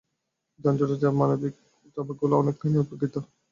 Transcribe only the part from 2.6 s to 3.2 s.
উপেক্ষিত।